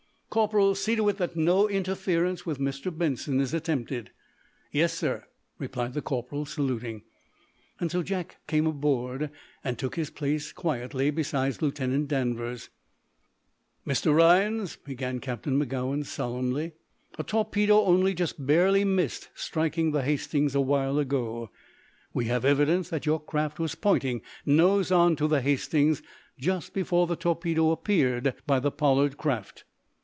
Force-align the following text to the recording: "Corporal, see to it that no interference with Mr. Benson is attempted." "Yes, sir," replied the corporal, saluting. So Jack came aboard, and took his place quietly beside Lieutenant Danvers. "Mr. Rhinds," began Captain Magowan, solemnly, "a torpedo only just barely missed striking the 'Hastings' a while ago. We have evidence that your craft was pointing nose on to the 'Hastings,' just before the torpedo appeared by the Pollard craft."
"Corporal, 0.33 0.75
see 0.75 0.95
to 0.95 1.09
it 1.09 1.17
that 1.17 1.35
no 1.35 1.67
interference 1.67 2.45
with 2.45 2.57
Mr. 2.57 2.97
Benson 2.97 3.41
is 3.41 3.53
attempted." 3.53 4.11
"Yes, 4.71 4.93
sir," 4.93 5.25
replied 5.59 5.93
the 5.93 6.01
corporal, 6.01 6.45
saluting. 6.45 7.01
So 7.85 8.01
Jack 8.01 8.37
came 8.47 8.65
aboard, 8.65 9.29
and 9.61 9.77
took 9.77 9.95
his 9.97 10.09
place 10.09 10.53
quietly 10.53 11.11
beside 11.11 11.61
Lieutenant 11.61 12.07
Danvers. 12.07 12.69
"Mr. 13.85 14.15
Rhinds," 14.15 14.77
began 14.77 15.19
Captain 15.19 15.57
Magowan, 15.57 16.05
solemnly, 16.05 16.75
"a 17.19 17.23
torpedo 17.25 17.83
only 17.83 18.13
just 18.13 18.45
barely 18.47 18.85
missed 18.85 19.27
striking 19.35 19.91
the 19.91 20.01
'Hastings' 20.03 20.55
a 20.55 20.61
while 20.61 20.97
ago. 20.97 21.49
We 22.13 22.27
have 22.27 22.45
evidence 22.45 22.87
that 22.87 23.05
your 23.05 23.19
craft 23.19 23.59
was 23.59 23.75
pointing 23.75 24.21
nose 24.45 24.93
on 24.93 25.17
to 25.17 25.27
the 25.27 25.41
'Hastings,' 25.41 26.01
just 26.39 26.71
before 26.73 27.05
the 27.05 27.17
torpedo 27.17 27.71
appeared 27.71 28.33
by 28.47 28.61
the 28.61 28.71
Pollard 28.71 29.17
craft." 29.17 29.65